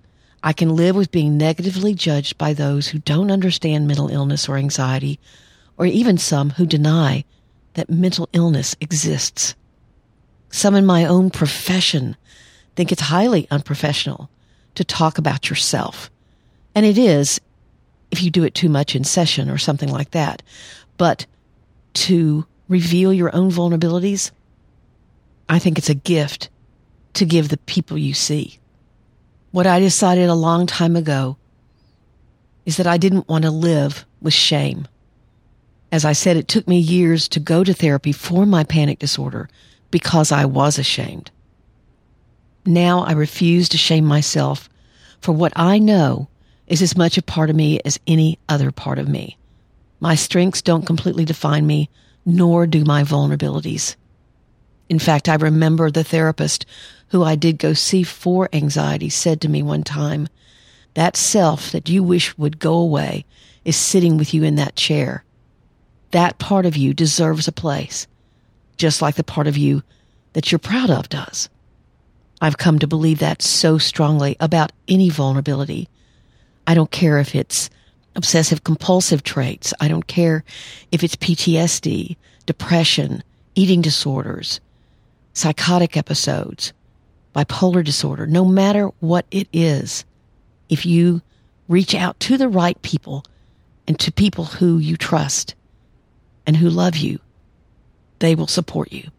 I 0.42 0.52
can 0.52 0.76
live 0.76 0.94
with 0.94 1.10
being 1.10 1.36
negatively 1.36 1.94
judged 1.94 2.38
by 2.38 2.54
those 2.54 2.88
who 2.88 2.98
don't 2.98 3.30
understand 3.30 3.88
mental 3.88 4.08
illness 4.08 4.48
or 4.48 4.56
anxiety, 4.56 5.18
or 5.76 5.86
even 5.86 6.18
some 6.18 6.50
who 6.50 6.66
deny 6.66 7.24
that 7.78 7.88
mental 7.88 8.28
illness 8.32 8.74
exists. 8.80 9.54
Some 10.50 10.74
in 10.74 10.84
my 10.84 11.04
own 11.04 11.30
profession 11.30 12.16
think 12.74 12.90
it's 12.90 13.02
highly 13.02 13.46
unprofessional 13.52 14.28
to 14.74 14.84
talk 14.84 15.16
about 15.18 15.48
yourself. 15.48 16.10
And 16.74 16.84
it 16.84 16.98
is 16.98 17.40
if 18.10 18.22
you 18.22 18.30
do 18.30 18.42
it 18.42 18.54
too 18.54 18.68
much 18.68 18.96
in 18.96 19.04
session 19.04 19.48
or 19.48 19.58
something 19.58 19.90
like 19.90 20.10
that. 20.10 20.42
But 20.96 21.26
to 21.94 22.46
reveal 22.68 23.12
your 23.12 23.34
own 23.34 23.50
vulnerabilities, 23.50 24.32
I 25.48 25.60
think 25.60 25.78
it's 25.78 25.90
a 25.90 25.94
gift 25.94 26.50
to 27.14 27.24
give 27.24 27.48
the 27.48 27.58
people 27.58 27.96
you 27.96 28.12
see. 28.12 28.58
What 29.52 29.68
I 29.68 29.78
decided 29.78 30.28
a 30.28 30.34
long 30.34 30.66
time 30.66 30.96
ago 30.96 31.36
is 32.66 32.76
that 32.76 32.88
I 32.88 32.98
didn't 32.98 33.28
want 33.28 33.44
to 33.44 33.50
live 33.52 34.04
with 34.20 34.34
shame. 34.34 34.88
As 35.90 36.04
I 36.04 36.12
said, 36.12 36.36
it 36.36 36.48
took 36.48 36.68
me 36.68 36.78
years 36.78 37.28
to 37.28 37.40
go 37.40 37.64
to 37.64 37.72
therapy 37.72 38.12
for 38.12 38.44
my 38.44 38.64
panic 38.64 38.98
disorder 38.98 39.48
because 39.90 40.30
I 40.30 40.44
was 40.44 40.78
ashamed. 40.78 41.30
Now 42.66 43.00
I 43.00 43.12
refuse 43.12 43.68
to 43.70 43.78
shame 43.78 44.04
myself 44.04 44.68
for 45.20 45.32
what 45.32 45.52
I 45.56 45.78
know 45.78 46.28
is 46.66 46.82
as 46.82 46.96
much 46.96 47.16
a 47.16 47.22
part 47.22 47.48
of 47.48 47.56
me 47.56 47.80
as 47.84 47.98
any 48.06 48.38
other 48.48 48.70
part 48.70 48.98
of 48.98 49.08
me. 49.08 49.38
My 50.00 50.14
strengths 50.14 50.62
don't 50.62 50.86
completely 50.86 51.24
define 51.24 51.66
me, 51.66 51.88
nor 52.26 52.66
do 52.66 52.84
my 52.84 53.02
vulnerabilities. 53.02 53.96
In 54.88 54.98
fact, 54.98 55.28
I 55.28 55.34
remember 55.34 55.90
the 55.90 56.04
therapist 56.04 56.66
who 57.08 57.24
I 57.24 57.36
did 57.36 57.58
go 57.58 57.72
see 57.72 58.02
for 58.02 58.48
anxiety 58.52 59.08
said 59.08 59.40
to 59.40 59.48
me 59.48 59.62
one 59.62 59.82
time, 59.82 60.28
that 60.94 61.16
self 61.16 61.72
that 61.72 61.88
you 61.88 62.02
wish 62.02 62.36
would 62.36 62.58
go 62.58 62.74
away 62.74 63.24
is 63.64 63.76
sitting 63.76 64.16
with 64.16 64.34
you 64.34 64.44
in 64.44 64.56
that 64.56 64.76
chair. 64.76 65.24
That 66.12 66.38
part 66.38 66.66
of 66.66 66.76
you 66.76 66.94
deserves 66.94 67.48
a 67.48 67.52
place. 67.52 68.06
just 68.78 69.02
like 69.02 69.16
the 69.16 69.24
part 69.24 69.46
of 69.48 69.56
you 69.56 69.82
that 70.32 70.50
you're 70.50 70.58
proud 70.58 70.88
of 70.88 71.08
does. 71.08 71.48
I've 72.40 72.58
come 72.58 72.78
to 72.78 72.86
believe 72.86 73.18
that 73.18 73.42
so 73.42 73.76
strongly 73.76 74.36
about 74.38 74.72
any 74.86 75.10
vulnerability. 75.10 75.88
I 76.66 76.74
don't 76.74 76.90
care 76.90 77.18
if 77.18 77.34
it's 77.34 77.68
obsessive 78.14 78.62
compulsive 78.64 79.24
traits. 79.24 79.74
I 79.80 79.88
don't 79.88 80.06
care 80.06 80.44
if 80.92 81.02
it's 81.02 81.16
PTSD, 81.16 82.16
depression, 82.46 83.24
eating 83.56 83.82
disorders, 83.82 84.60
psychotic 85.32 85.96
episodes, 85.96 86.72
bipolar 87.34 87.84
disorder, 87.84 88.26
no 88.26 88.44
matter 88.44 88.90
what 89.00 89.26
it 89.32 89.48
is. 89.52 90.04
If 90.68 90.86
you 90.86 91.20
reach 91.66 91.94
out 91.94 92.18
to 92.20 92.38
the 92.38 92.48
right 92.48 92.80
people 92.82 93.24
and 93.88 93.98
to 93.98 94.12
people 94.12 94.44
who 94.44 94.78
you 94.78 94.96
trust 94.96 95.54
and 96.48 96.56
who 96.56 96.70
love 96.70 96.96
you, 96.96 97.20
they 98.20 98.34
will 98.34 98.46
support 98.46 98.90
you 98.90 99.10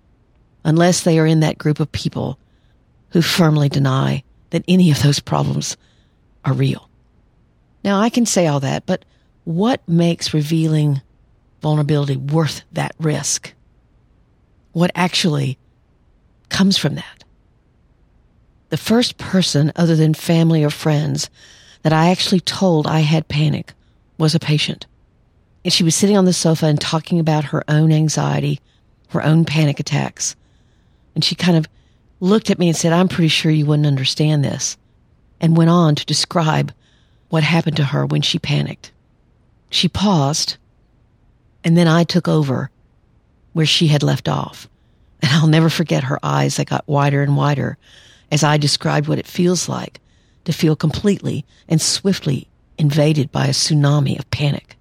unless 0.65 1.01
they 1.01 1.19
are 1.19 1.27
in 1.27 1.41
that 1.41 1.59
group 1.59 1.79
of 1.79 1.91
people 1.91 2.39
who 3.11 3.21
firmly 3.21 3.69
deny 3.69 4.23
that 4.49 4.65
any 4.67 4.89
of 4.89 5.03
those 5.03 5.19
problems 5.19 5.77
are 6.43 6.53
real. 6.53 6.89
Now, 7.83 8.01
I 8.01 8.09
can 8.09 8.25
say 8.25 8.47
all 8.47 8.59
that, 8.61 8.87
but 8.87 9.05
what 9.43 9.87
makes 9.87 10.33
revealing 10.33 11.01
vulnerability 11.61 12.17
worth 12.17 12.63
that 12.71 12.95
risk? 12.99 13.53
What 14.71 14.89
actually 14.95 15.59
comes 16.49 16.79
from 16.79 16.95
that? 16.95 17.23
The 18.69 18.77
first 18.77 19.19
person 19.19 19.71
other 19.75 19.95
than 19.95 20.15
family 20.15 20.63
or 20.63 20.71
friends 20.71 21.29
that 21.83 21.93
I 21.93 22.09
actually 22.09 22.39
told 22.39 22.87
I 22.87 23.01
had 23.01 23.27
panic 23.27 23.73
was 24.17 24.33
a 24.33 24.39
patient. 24.39 24.87
And 25.63 25.73
she 25.73 25.83
was 25.83 25.95
sitting 25.95 26.17
on 26.17 26.25
the 26.25 26.33
sofa 26.33 26.67
and 26.67 26.79
talking 26.79 27.19
about 27.19 27.45
her 27.45 27.63
own 27.67 27.91
anxiety, 27.91 28.59
her 29.09 29.23
own 29.23 29.45
panic 29.45 29.79
attacks. 29.79 30.35
And 31.15 31.23
she 31.23 31.35
kind 31.35 31.57
of 31.57 31.67
looked 32.19 32.49
at 32.49 32.59
me 32.59 32.67
and 32.69 32.77
said, 32.77 32.93
I'm 32.93 33.07
pretty 33.07 33.27
sure 33.27 33.51
you 33.51 33.65
wouldn't 33.65 33.87
understand 33.87 34.43
this, 34.43 34.77
and 35.41 35.57
went 35.57 35.69
on 35.69 35.95
to 35.95 36.05
describe 36.05 36.73
what 37.29 37.43
happened 37.43 37.77
to 37.77 37.85
her 37.85 38.05
when 38.05 38.21
she 38.21 38.39
panicked. 38.39 38.91
She 39.69 39.87
paused, 39.87 40.57
and 41.63 41.77
then 41.77 41.87
I 41.87 42.03
took 42.03 42.27
over 42.27 42.71
where 43.53 43.65
she 43.65 43.87
had 43.87 44.03
left 44.03 44.27
off. 44.27 44.67
And 45.21 45.31
I'll 45.31 45.47
never 45.47 45.69
forget 45.69 46.05
her 46.05 46.19
eyes 46.23 46.55
that 46.55 46.69
got 46.69 46.87
wider 46.87 47.21
and 47.21 47.35
wider 47.35 47.77
as 48.31 48.43
I 48.43 48.57
described 48.57 49.07
what 49.07 49.19
it 49.19 49.27
feels 49.27 49.67
like 49.67 49.99
to 50.45 50.53
feel 50.53 50.75
completely 50.75 51.45
and 51.67 51.81
swiftly 51.81 52.47
invaded 52.77 53.31
by 53.31 53.47
a 53.47 53.49
tsunami 53.49 54.17
of 54.17 54.31
panic. 54.31 54.77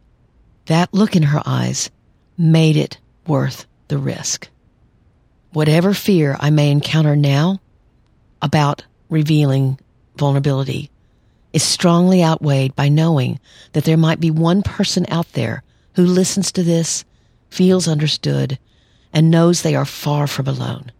That 0.68 0.92
look 0.92 1.16
in 1.16 1.22
her 1.25 1.42
eyes 1.46 1.90
made 2.37 2.76
it 2.76 2.98
worth 3.26 3.66
the 3.88 3.96
risk. 3.96 4.48
Whatever 5.52 5.94
fear 5.94 6.37
I 6.38 6.50
may 6.50 6.70
encounter 6.70 7.16
now 7.16 7.60
about 8.42 8.84
revealing 9.08 9.80
vulnerability 10.16 10.90
is 11.54 11.62
strongly 11.62 12.22
outweighed 12.22 12.76
by 12.76 12.90
knowing 12.90 13.40
that 13.72 13.84
there 13.84 13.96
might 13.96 14.20
be 14.20 14.30
one 14.30 14.62
person 14.62 15.06
out 15.08 15.32
there 15.32 15.62
who 15.94 16.04
listens 16.04 16.52
to 16.52 16.62
this, 16.62 17.06
feels 17.48 17.88
understood, 17.88 18.58
and 19.10 19.30
knows 19.30 19.62
they 19.62 19.75
are 19.75 19.87
far 19.87 20.26
from 20.26 20.46
alone. 20.46 20.92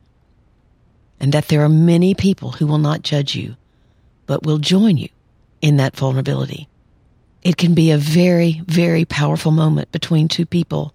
And 1.21 1.33
that 1.35 1.49
there 1.49 1.63
are 1.63 1.69
many 1.69 2.15
people 2.15 2.53
who 2.53 2.67
will 2.67 2.79
not 2.79 3.03
judge 3.03 3.35
you, 3.35 3.57
but 4.25 4.47
will 4.47 4.59
join 4.59 4.97
you 4.97 5.11
in 5.61 5.77
that 5.77 5.95
vulnerability. 5.95 6.69
It 7.43 7.57
can 7.57 7.75
be 7.75 7.91
a 7.91 7.99
very, 7.99 8.63
very 8.67 9.05
powerful 9.05 9.53
moment 9.53 9.93
between 9.93 10.29
two 10.29 10.47
people 10.47 10.93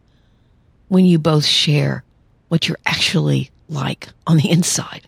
when 0.87 1.05
you 1.05 1.17
both 1.17 1.45
share 1.45 2.03
what 2.49 2.67
you're 2.67 2.77
actually 2.85 3.49
like 3.69 4.09
on 4.27 4.37
the 4.37 4.49
inside. 4.49 5.07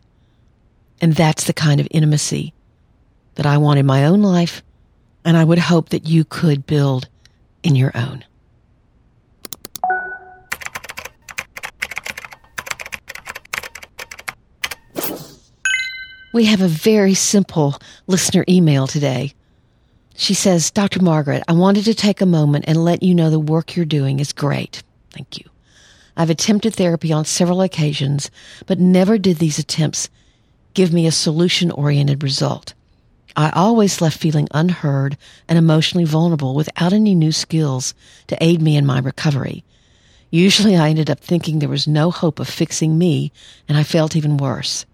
And 1.02 1.14
that's 1.14 1.44
the 1.44 1.54
kind 1.54 1.80
of 1.80 1.88
intimacy 1.92 2.54
that 3.36 3.46
I 3.46 3.58
want 3.58 3.80
in 3.80 3.86
my 3.86 4.06
own 4.06 4.22
life, 4.22 4.64
and 5.24 5.36
I 5.38 5.44
would 5.44 5.60
hope 5.60 5.90
that 5.90 6.08
you 6.08 6.24
could 6.24 6.66
build 6.66 7.08
in 7.64 7.76
your 7.76 7.92
own. 7.96 8.24
We 16.34 16.46
have 16.46 16.62
a 16.62 16.68
very 16.68 17.14
simple 17.14 17.80
listener 18.08 18.44
email 18.50 18.88
today. 18.88 19.34
She 20.18 20.34
says, 20.34 20.72
Dr. 20.72 21.02
Margaret, 21.02 21.44
I 21.48 21.54
wanted 21.54 21.86
to 21.86 21.94
take 21.94 22.22
a 22.22 22.26
moment 22.26 22.66
and 22.68 22.84
let 22.84 23.04
you 23.04 23.14
know 23.14 23.30
the 23.30 23.40
work 23.40 23.76
you're 23.76 23.86
doing 23.86 24.20
is 24.20 24.32
great. 24.32 24.82
Thank 25.12 25.38
you. 25.38 25.50
I've 26.16 26.30
attempted 26.30 26.74
therapy 26.74 27.12
on 27.12 27.26
several 27.26 27.62
occasions, 27.62 28.32
but 28.66 28.80
never 28.80 29.18
did 29.18 29.38
these 29.38 29.60
attempts 29.60 30.10
give 30.74 30.94
me 30.94 31.06
a 31.06 31.12
solution 31.12 31.70
oriented 31.72 32.24
result. 32.24 32.74
I 33.36 33.50
always 33.50 34.00
left 34.00 34.18
feeling 34.18 34.48
unheard 34.52 35.18
and 35.50 35.58
emotionally 35.58 36.06
vulnerable 36.06 36.56
without 36.56 36.94
any 36.94 37.14
new 37.14 37.34
skills 37.34 37.94
to 38.28 38.42
aid 38.42 38.62
me 38.62 38.78
in 38.78 38.86
my 38.86 39.00
recovery. 39.00 39.66
Usually 40.32 40.78
I 40.78 40.90
ended 40.90 41.10
up 41.10 41.20
thinking 41.20 41.60
there 41.60 41.68
was 41.68 41.88
no 41.88 42.12
hope 42.12 42.40
of 42.40 42.48
fixing 42.48 42.98
me, 42.98 43.34
and 43.68 43.78
I 43.78 43.84
felt 43.84 44.16
even 44.16 44.38
worse. 44.38 44.86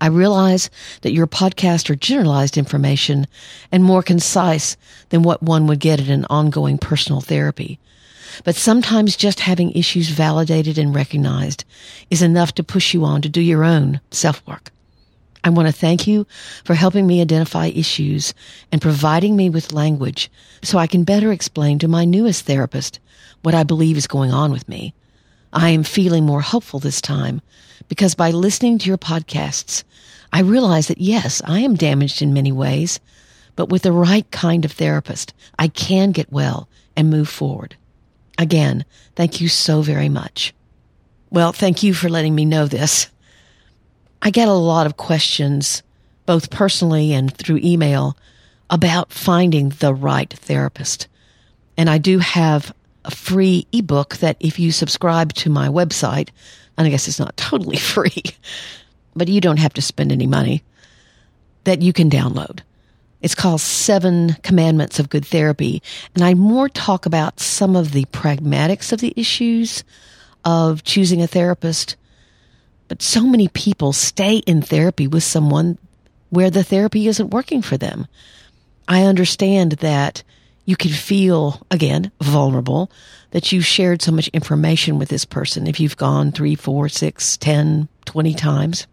I 0.00 0.06
realize 0.06 0.70
that 1.02 1.12
your 1.12 1.26
podcasts 1.26 1.90
are 1.90 1.96
generalized 1.96 2.56
information 2.56 3.26
and 3.72 3.82
more 3.82 4.02
concise 4.02 4.76
than 5.08 5.22
what 5.22 5.42
one 5.42 5.66
would 5.66 5.80
get 5.80 6.00
in 6.00 6.10
an 6.10 6.26
ongoing 6.30 6.78
personal 6.78 7.20
therapy. 7.20 7.78
But 8.44 8.54
sometimes 8.54 9.16
just 9.16 9.40
having 9.40 9.72
issues 9.72 10.10
validated 10.10 10.78
and 10.78 10.94
recognized 10.94 11.64
is 12.10 12.22
enough 12.22 12.54
to 12.54 12.62
push 12.62 12.94
you 12.94 13.04
on 13.04 13.22
to 13.22 13.28
do 13.28 13.40
your 13.40 13.64
own 13.64 14.00
self 14.10 14.46
work. 14.46 14.70
I 15.44 15.50
want 15.50 15.66
to 15.66 15.72
thank 15.72 16.06
you 16.06 16.26
for 16.64 16.74
helping 16.74 17.06
me 17.06 17.20
identify 17.20 17.66
issues 17.66 18.34
and 18.70 18.82
providing 18.82 19.36
me 19.36 19.50
with 19.50 19.72
language 19.72 20.30
so 20.62 20.78
I 20.78 20.86
can 20.86 21.04
better 21.04 21.32
explain 21.32 21.78
to 21.78 21.88
my 21.88 22.04
newest 22.04 22.44
therapist 22.44 23.00
what 23.42 23.54
I 23.54 23.62
believe 23.62 23.96
is 23.96 24.06
going 24.06 24.32
on 24.32 24.52
with 24.52 24.68
me. 24.68 24.94
I 25.52 25.70
am 25.70 25.82
feeling 25.82 26.26
more 26.26 26.40
hopeful 26.40 26.78
this 26.78 27.00
time 27.00 27.40
because 27.88 28.14
by 28.14 28.30
listening 28.30 28.78
to 28.78 28.88
your 28.88 28.98
podcasts, 28.98 29.84
I 30.32 30.40
realize 30.40 30.88
that 30.88 31.00
yes, 31.00 31.40
I 31.44 31.60
am 31.60 31.74
damaged 31.74 32.20
in 32.20 32.34
many 32.34 32.52
ways, 32.52 33.00
but 33.56 33.70
with 33.70 33.82
the 33.82 33.92
right 33.92 34.30
kind 34.30 34.64
of 34.64 34.72
therapist, 34.72 35.32
I 35.58 35.68
can 35.68 36.12
get 36.12 36.32
well 36.32 36.68
and 36.96 37.10
move 37.10 37.28
forward. 37.28 37.76
Again, 38.38 38.84
thank 39.16 39.40
you 39.40 39.48
so 39.48 39.82
very 39.82 40.08
much. 40.08 40.54
Well, 41.30 41.52
thank 41.52 41.82
you 41.82 41.94
for 41.94 42.08
letting 42.08 42.34
me 42.34 42.44
know 42.44 42.66
this. 42.66 43.10
I 44.22 44.30
get 44.30 44.48
a 44.48 44.52
lot 44.52 44.86
of 44.86 44.96
questions, 44.96 45.82
both 46.26 46.50
personally 46.50 47.12
and 47.12 47.34
through 47.34 47.60
email, 47.62 48.16
about 48.70 49.12
finding 49.12 49.70
the 49.70 49.94
right 49.94 50.32
therapist. 50.32 51.08
And 51.76 51.88
I 51.88 51.98
do 51.98 52.18
have 52.18 52.72
a 53.04 53.10
free 53.10 53.66
ebook 53.72 54.16
that 54.18 54.36
if 54.40 54.58
you 54.58 54.72
subscribe 54.72 55.32
to 55.34 55.50
my 55.50 55.68
website, 55.68 56.28
and 56.76 56.86
I 56.86 56.90
guess 56.90 57.08
it's 57.08 57.18
not 57.18 57.36
totally 57.36 57.76
free, 57.76 58.24
but 59.14 59.28
you 59.28 59.40
don't 59.40 59.58
have 59.58 59.74
to 59.74 59.82
spend 59.82 60.12
any 60.12 60.26
money, 60.26 60.62
that 61.64 61.82
you 61.82 61.92
can 61.92 62.10
download. 62.10 62.60
It's 63.20 63.34
called 63.34 63.60
Seven 63.60 64.34
Commandments 64.42 65.00
of 65.00 65.10
Good 65.10 65.26
Therapy. 65.26 65.82
And 66.14 66.22
I 66.22 66.34
more 66.34 66.68
talk 66.68 67.04
about 67.04 67.40
some 67.40 67.74
of 67.74 67.92
the 67.92 68.04
pragmatics 68.06 68.92
of 68.92 69.00
the 69.00 69.12
issues 69.16 69.82
of 70.44 70.84
choosing 70.84 71.20
a 71.20 71.26
therapist. 71.26 71.96
But 72.86 73.02
so 73.02 73.22
many 73.22 73.48
people 73.48 73.92
stay 73.92 74.36
in 74.38 74.62
therapy 74.62 75.08
with 75.08 75.24
someone 75.24 75.78
where 76.30 76.50
the 76.50 76.62
therapy 76.62 77.08
isn't 77.08 77.30
working 77.30 77.60
for 77.60 77.76
them. 77.76 78.06
I 78.86 79.02
understand 79.02 79.72
that 79.72 80.22
you 80.68 80.76
can 80.76 80.90
feel, 80.90 81.66
again, 81.70 82.12
vulnerable 82.20 82.90
that 83.30 83.50
you've 83.52 83.64
shared 83.64 84.02
so 84.02 84.12
much 84.12 84.28
information 84.28 84.98
with 84.98 85.08
this 85.08 85.24
person 85.24 85.66
if 85.66 85.80
you've 85.80 85.96
gone 85.96 86.30
three, 86.30 86.54
four, 86.54 86.90
six, 86.90 87.38
ten, 87.38 87.88
twenty 88.04 88.34
times. 88.34 88.86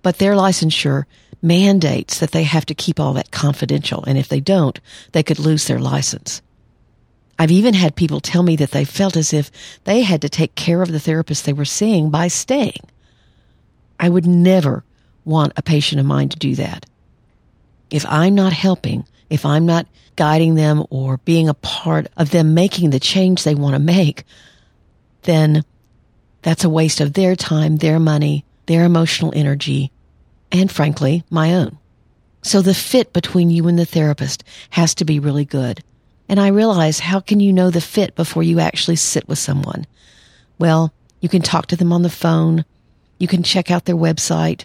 But 0.00 0.16
their 0.16 0.32
licensure 0.32 1.04
mandates 1.42 2.20
that 2.20 2.30
they 2.30 2.44
have 2.44 2.64
to 2.64 2.74
keep 2.74 2.98
all 2.98 3.12
that 3.12 3.30
confidential. 3.30 4.02
And 4.04 4.16
if 4.16 4.28
they 4.28 4.40
don't, 4.40 4.80
they 5.12 5.22
could 5.22 5.38
lose 5.38 5.66
their 5.66 5.78
license. 5.78 6.40
I've 7.38 7.50
even 7.50 7.74
had 7.74 7.96
people 7.96 8.20
tell 8.20 8.42
me 8.42 8.56
that 8.56 8.70
they 8.70 8.86
felt 8.86 9.14
as 9.14 9.34
if 9.34 9.50
they 9.84 10.00
had 10.00 10.22
to 10.22 10.30
take 10.30 10.54
care 10.54 10.80
of 10.80 10.90
the 10.90 11.00
therapist 11.00 11.44
they 11.44 11.52
were 11.52 11.66
seeing 11.66 12.08
by 12.08 12.28
staying. 12.28 12.80
I 13.98 14.08
would 14.08 14.26
never 14.26 14.84
want 15.26 15.52
a 15.58 15.62
patient 15.62 16.00
of 16.00 16.06
mine 16.06 16.30
to 16.30 16.38
do 16.38 16.54
that. 16.54 16.86
If 17.90 18.06
I'm 18.06 18.34
not 18.34 18.54
helping, 18.54 19.04
if 19.30 19.46
I'm 19.46 19.64
not 19.64 19.86
guiding 20.16 20.56
them 20.56 20.84
or 20.90 21.16
being 21.18 21.48
a 21.48 21.54
part 21.54 22.08
of 22.16 22.30
them 22.30 22.52
making 22.52 22.90
the 22.90 23.00
change 23.00 23.44
they 23.44 23.54
want 23.54 23.74
to 23.74 23.78
make, 23.78 24.24
then 25.22 25.64
that's 26.42 26.64
a 26.64 26.68
waste 26.68 27.00
of 27.00 27.14
their 27.14 27.36
time, 27.36 27.76
their 27.76 27.98
money, 27.98 28.44
their 28.66 28.84
emotional 28.84 29.32
energy, 29.34 29.92
and 30.52 30.70
frankly, 30.70 31.24
my 31.30 31.54
own. 31.54 31.78
So 32.42 32.60
the 32.60 32.74
fit 32.74 33.12
between 33.12 33.50
you 33.50 33.68
and 33.68 33.78
the 33.78 33.86
therapist 33.86 34.44
has 34.70 34.94
to 34.96 35.04
be 35.04 35.20
really 35.20 35.44
good. 35.44 35.82
And 36.28 36.40
I 36.40 36.48
realize 36.48 37.00
how 37.00 37.20
can 37.20 37.40
you 37.40 37.52
know 37.52 37.70
the 37.70 37.80
fit 37.80 38.14
before 38.14 38.42
you 38.42 38.60
actually 38.60 38.96
sit 38.96 39.28
with 39.28 39.38
someone? 39.38 39.86
Well, 40.58 40.92
you 41.20 41.28
can 41.28 41.42
talk 41.42 41.66
to 41.66 41.76
them 41.76 41.92
on 41.92 42.02
the 42.02 42.10
phone. 42.10 42.64
You 43.18 43.28
can 43.28 43.42
check 43.42 43.70
out 43.70 43.84
their 43.84 43.96
website. 43.96 44.64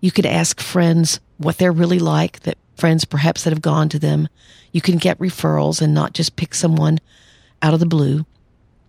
You 0.00 0.10
could 0.10 0.26
ask 0.26 0.60
friends 0.60 1.20
what 1.36 1.58
they're 1.58 1.72
really 1.72 1.98
like, 1.98 2.40
that 2.40 2.58
friends 2.82 3.04
perhaps 3.04 3.44
that 3.44 3.52
have 3.52 3.62
gone 3.62 3.88
to 3.88 3.98
them. 4.00 4.28
You 4.72 4.80
can 4.80 4.98
get 4.98 5.20
referrals 5.20 5.80
and 5.80 5.94
not 5.94 6.14
just 6.14 6.34
pick 6.34 6.52
someone 6.52 6.98
out 7.62 7.74
of 7.74 7.78
the 7.78 7.86
blue. 7.86 8.26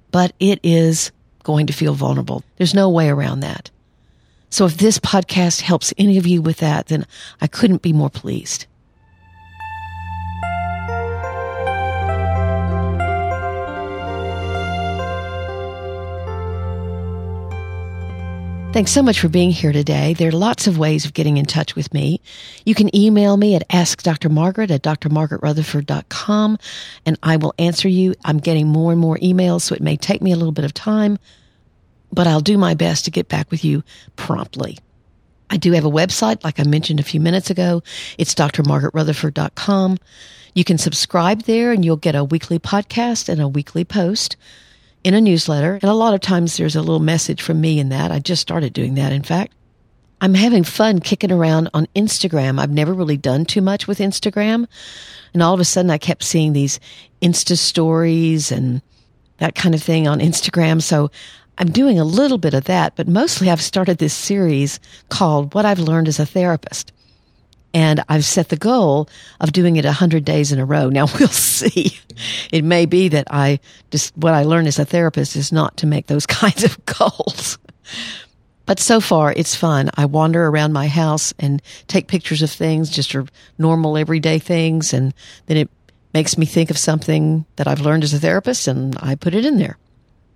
But 0.10 0.34
it 0.40 0.60
is 0.64 1.12
going 1.44 1.68
to 1.68 1.74
feel 1.74 1.94
vulnerable. 1.94 2.44
There's 2.58 2.74
no 2.74 2.90
way 2.90 3.10
around 3.10 3.42
that. 3.42 3.70
So 4.50 4.66
if 4.66 4.78
this 4.78 4.98
podcast 4.98 5.62
helps 5.62 5.94
any 5.96 6.18
of 6.18 6.26
you 6.26 6.42
with 6.42 6.58
that, 6.58 6.88
then 6.88 7.06
I 7.40 7.46
couldn't 7.46 7.84
be 7.84 7.94
more 7.94 8.10
pleased. 8.10 8.66
Thanks 18.74 18.92
so 18.92 19.04
much 19.04 19.20
for 19.20 19.30
being 19.30 19.52
here 19.52 19.72
today. 19.72 20.16
There 20.16 20.30
are 20.30 20.32
lots 20.32 20.66
of 20.66 20.80
ways 20.80 21.06
of 21.06 21.14
getting 21.14 21.38
in 21.38 21.46
touch 21.46 21.76
with 21.76 21.94
me. 21.94 22.20
You 22.66 22.74
can 22.74 22.94
email 22.96 23.38
me 23.38 23.54
at 23.54 23.70
askdrmargaret 23.70 24.72
at 24.72 24.82
drmargaretrutherford.com 24.82 26.58
and 27.06 27.20
I 27.22 27.38
will 27.38 27.54
answer 27.60 27.88
you. 27.88 28.16
I'm 28.26 28.40
getting 28.40 28.68
more 28.68 28.92
and 28.92 29.00
more 29.00 29.18
emails, 29.18 29.62
so 29.62 29.76
it 29.76 29.82
may 29.84 29.96
take 29.96 30.24
me 30.24 30.32
a 30.32 30.36
little 30.36 30.52
bit 30.52 30.66
of 30.66 30.74
time, 30.74 31.20
but 32.12 32.26
I'll 32.26 32.40
do 32.40 32.58
my 32.58 32.74
best 32.74 33.06
to 33.06 33.12
get 33.12 33.28
back 33.30 33.52
with 33.52 33.64
you 33.64 33.84
promptly. 34.16 34.80
I 35.52 35.58
do 35.58 35.74
have 35.74 35.86
a 35.86 35.92
website, 35.92 36.44
like 36.44 36.60
I 36.60 36.64
mentioned 36.64 37.00
a 37.00 37.04
few 37.04 37.20
minutes 37.20 37.52
ago. 37.52 37.84
It's 38.18 38.34
drmargaretrutherford.com. 38.34 40.00
You 40.56 40.64
can 40.64 40.80
subscribe 40.80 41.44
there 41.44 41.72
and 41.72 41.86
you'll 41.86 41.98
get 41.98 42.16
a 42.16 42.24
weekly 42.24 42.58
podcast 42.58 43.30
and 43.30 43.40
a 43.40 43.48
weekly 43.48 43.86
post 43.86 44.36
in 45.04 45.14
a 45.14 45.22
newsletter. 45.22 45.74
And 45.76 45.84
a 45.86 45.94
lot 45.94 46.14
of 46.14 46.22
times 46.22 46.58
there's 46.58 46.76
a 46.76 46.82
little 46.82 47.00
message 47.00 47.42
from 47.42 47.60
me 47.62 47.80
in 47.80 47.90
that. 47.90 48.12
I 48.12 48.20
just 48.20 48.42
started 48.42 48.74
doing 48.74 48.96
that, 48.96 49.12
in 49.12 49.24
fact. 49.24 49.54
I'm 50.22 50.36
having 50.36 50.64
fun 50.64 51.00
kicking 51.00 51.34
around 51.34 51.70
on 51.74 51.88
Instagram. 51.96 52.58
I've 52.58 52.72
never 52.72 52.94
really 52.94 53.18
done 53.18 53.44
too 53.44 53.62
much 53.62 53.88
with 53.88 54.00
Instagram. 54.00 54.68
And 55.34 55.44
all 55.44 55.54
of 55.54 55.60
a 55.60 55.66
sudden 55.66 55.92
I 55.92 55.98
kept 55.98 56.24
seeing 56.24 56.54
these 56.54 56.80
Insta 57.22 57.58
stories 57.58 58.50
and 58.50 58.82
that 59.40 59.56
kind 59.56 59.76
of 59.76 59.84
thing 59.84 60.08
on 60.08 60.20
Instagram. 60.20 60.82
So 60.82 61.12
I'm 61.58 61.72
doing 61.72 62.00
a 62.00 62.06
little 62.06 62.38
bit 62.38 62.54
of 62.54 62.64
that, 62.66 62.96
but 62.96 63.10
mostly 63.10 63.50
I've 63.50 63.62
started 63.62 63.98
this 63.98 64.14
series 64.14 64.80
called 65.10 65.54
What 65.54 65.66
I've 65.66 65.80
Learned 65.80 66.08
as 66.08 66.20
a 66.20 66.26
Therapist. 66.26 66.93
And 67.74 68.04
I've 68.08 68.26
set 68.26 68.50
the 68.50 68.58
goal 68.58 69.10
of 69.40 69.52
doing 69.52 69.78
it 69.78 69.86
a 69.86 69.92
hundred 69.92 70.26
days 70.26 70.52
in 70.52 70.60
a 70.60 70.66
row. 70.66 70.90
Now 70.90 71.08
we'll 71.20 71.28
see. 71.28 71.98
It 72.52 72.64
may 72.64 72.86
be 72.86 73.08
that 73.10 73.28
I 73.32 73.60
just, 73.92 74.16
what 74.16 74.34
I 74.34 74.44
learned 74.44 74.68
as 74.68 74.80
a 74.80 74.86
therapist 74.86 75.36
is 75.36 75.52
not 75.52 75.78
to 75.78 75.88
make 75.88 76.08
those 76.08 76.26
kinds 76.28 76.64
of 76.64 76.84
goals. 76.86 77.58
But 78.66 78.80
so 78.80 79.02
far 79.02 79.34
it's 79.34 79.56
fun. 79.56 79.90
I 79.96 80.06
wander 80.06 80.48
around 80.48 80.74
my 80.74 80.88
house 80.88 81.34
and 81.40 81.62
take 81.88 82.08
pictures 82.08 82.42
of 82.42 82.52
things, 82.52 82.90
just 82.90 83.16
normal 83.58 83.98
everyday 83.98 84.40
things. 84.40 84.94
And 84.94 85.14
then 85.48 85.58
it 85.58 85.70
makes 86.14 86.38
me 86.38 86.46
think 86.46 86.70
of 86.70 86.78
something 86.78 87.46
that 87.58 87.68
I've 87.68 87.82
learned 87.82 88.04
as 88.04 88.14
a 88.14 88.20
therapist 88.20 88.68
and 88.68 88.96
I 89.02 89.16
put 89.16 89.34
it 89.34 89.46
in 89.46 89.58
there. 89.58 89.78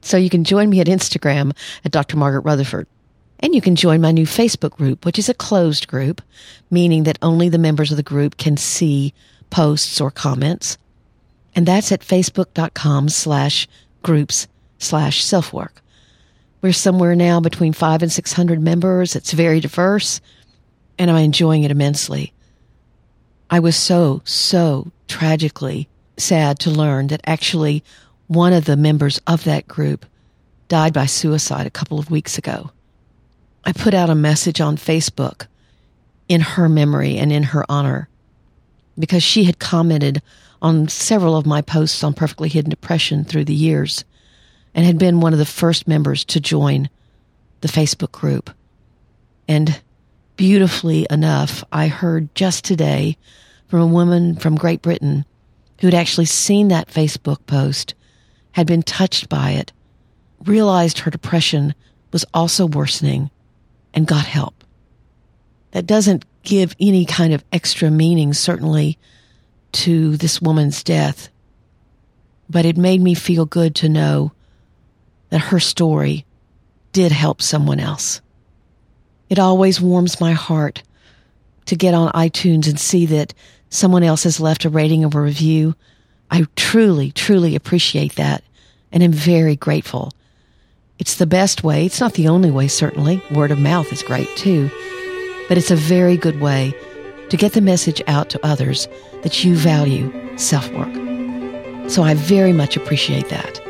So 0.02 0.18
you 0.18 0.30
can 0.30 0.44
join 0.44 0.70
me 0.70 0.80
at 0.82 0.88
Instagram 0.88 1.56
at 1.86 1.92
Dr. 1.92 2.18
Margaret 2.18 2.42
Rutherford. 2.42 2.88
And 3.40 3.54
you 3.54 3.62
can 3.62 3.76
join 3.76 4.02
my 4.02 4.12
new 4.12 4.26
Facebook 4.26 4.72
group, 4.72 5.06
which 5.06 5.20
is 5.20 5.30
a 5.30 5.34
closed 5.34 5.88
group, 5.88 6.22
meaning 6.72 7.04
that 7.04 7.20
only 7.22 7.50
the 7.50 7.58
members 7.58 7.92
of 7.92 7.98
the 7.98 8.04
group 8.04 8.38
can 8.38 8.58
see 8.58 9.14
posts 9.50 10.02
or 10.02 10.12
comments. 10.12 10.78
And 11.56 11.66
that's 11.66 11.92
at 11.92 12.02
facebook.com 12.02 13.10
slash 13.10 13.68
groups 14.04 14.48
slash 14.80 15.24
selfwork. 15.24 15.82
We're 16.62 16.74
somewhere 16.74 17.16
now 17.16 17.40
between 17.40 17.74
five 17.74 18.02
and 18.02 18.12
600 18.12 18.62
members. 18.62 19.16
It's 19.16 19.32
very 19.32 19.60
diverse 19.60 20.20
and 20.98 21.12
I'm 21.12 21.24
enjoying 21.24 21.64
it 21.64 21.72
immensely. 21.72 22.34
I 23.50 23.60
was 23.60 23.76
so, 23.76 24.22
so 24.26 24.92
tragically 25.08 25.88
sad 26.18 26.60
to 26.60 26.72
learn 26.72 27.08
that 27.08 27.22
actually 27.26 27.84
one 28.28 28.54
of 28.54 28.66
the 28.66 28.76
members 28.76 29.22
of 29.28 29.44
that 29.46 29.68
group 29.68 30.06
died 30.68 30.94
by 30.94 31.06
suicide 31.06 31.66
a 31.66 31.72
couple 31.72 32.00
of 32.00 32.12
weeks 32.12 32.38
ago. 32.38 32.72
I 33.68 33.74
put 33.74 33.94
out 33.94 34.10
a 34.10 34.16
message 34.16 34.62
on 34.62 34.78
Facebook 34.78 35.48
in 36.30 36.40
her 36.40 36.70
memory 36.70 37.18
and 37.18 37.34
in 37.34 37.44
her 37.44 37.66
honor 37.68 38.08
because 38.98 39.22
she 39.22 39.44
had 39.44 39.60
commented 39.60 40.22
on 40.62 40.88
several 40.88 41.36
of 41.36 41.46
my 41.46 41.62
posts 41.62 42.02
on 42.02 42.14
perfectly 42.14 42.48
hidden 42.48 42.70
depression 42.70 43.26
through 43.26 43.44
the 43.44 43.54
years 43.54 44.06
and 44.74 44.86
had 44.86 44.98
been 44.98 45.20
one 45.20 45.34
of 45.34 45.40
the 45.40 45.46
first 45.46 45.86
members 45.86 46.24
to 46.24 46.40
join 46.40 46.90
the 47.60 47.68
Facebook 47.68 48.14
group. 48.14 48.50
And 49.50 49.82
beautifully 50.38 51.06
enough, 51.10 51.62
I 51.70 51.90
heard 51.90 52.34
just 52.36 52.64
today 52.64 53.18
from 53.68 53.82
a 53.82 53.88
woman 53.88 54.38
from 54.38 54.56
Great 54.56 54.82
Britain 54.82 55.26
who'd 55.82 55.94
actually 55.94 56.26
seen 56.26 56.70
that 56.70 56.88
Facebook 56.88 57.46
post, 57.48 57.96
had 58.54 58.66
been 58.66 58.82
touched 58.82 59.28
by 59.28 59.52
it, 59.52 59.74
realized 60.46 61.00
her 61.00 61.12
depression 61.12 61.76
was 62.14 62.24
also 62.34 62.66
worsening, 62.66 63.30
and 63.94 64.08
got 64.08 64.26
help. 64.26 64.64
That 65.72 65.86
doesn't 65.86 66.26
give 66.44 66.76
any 66.80 67.06
kind 67.06 67.34
of 67.34 67.44
extra 67.52 67.90
meaning, 67.90 68.34
certainly, 68.34 68.98
to 69.74 70.18
this 70.18 70.42
woman's 70.42 70.84
death, 70.84 71.30
but 72.50 72.66
it 72.66 72.78
made 72.78 73.02
me 73.02 73.14
feel 73.14 73.46
good 73.46 73.76
to 73.76 73.90
know 73.90 74.32
that 75.30 75.40
her 75.40 75.60
story 75.60 76.26
did 76.94 77.12
help 77.12 77.42
someone 77.42 77.80
else. 77.80 78.22
It 79.30 79.40
always 79.40 79.82
warms 79.82 80.22
my 80.22 80.32
heart 80.32 80.84
to 81.66 81.76
get 81.76 81.94
on 81.94 82.12
iTunes 82.14 82.68
and 82.68 82.80
see 82.80 83.06
that 83.08 83.34
someone 83.70 84.04
else 84.04 84.24
has 84.24 84.40
left 84.40 84.66
a 84.66 84.70
rating 84.70 85.04
or 85.04 85.10
a 85.10 85.24
review. 85.24 85.76
I 86.32 86.46
truly, 86.56 87.12
truly 87.12 87.56
appreciate 87.56 88.16
that 88.16 88.44
and 88.92 89.04
am 89.04 89.12
very 89.12 89.56
grateful. 89.56 90.14
It's 91.00 91.16
the 91.16 91.28
best 91.28 91.64
way. 91.64 91.86
It's 91.86 92.00
not 92.00 92.14
the 92.14 92.28
only 92.28 92.50
way, 92.50 92.68
certainly. 92.68 93.22
Word 93.32 93.52
of 93.52 93.60
mouth 93.60 93.92
is 93.94 94.02
great 94.02 94.30
too. 94.36 94.70
But 95.48 95.58
it's 95.58 95.72
a 95.72 95.76
very 95.76 96.18
good 96.18 96.42
way 96.42 96.74
to 97.30 97.38
get 97.38 97.54
the 97.54 97.62
message 97.62 98.02
out 98.08 98.30
to 98.30 98.46
others 98.46 98.88
that 99.24 99.44
you 99.44 99.56
value 99.56 100.12
self 100.38 100.70
work. 100.72 100.94
So 101.90 102.04
I 102.04 102.16
very 102.16 102.54
much 102.54 102.76
appreciate 102.76 103.30
that. 103.30 103.62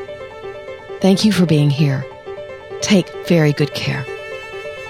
Thank 1.02 1.26
you 1.26 1.32
for 1.32 1.46
being 1.46 1.70
here. 1.70 2.06
Take 2.82 3.10
very 3.28 3.54
good 3.54 3.74
care. 3.74 4.06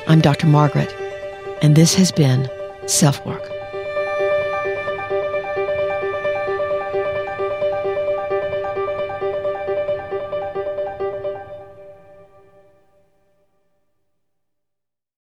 I'm 0.08 0.22
Dr. 0.22 0.48
Margaret, 0.48 0.94
and 1.62 1.76
this 1.76 1.96
has 1.96 2.12
been 2.12 2.50
Self 2.86 3.26
Work. 3.26 3.57